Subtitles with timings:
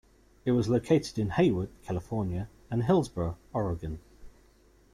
[0.45, 3.99] It was located in Hayward, California, and Hillsboro, Oregon.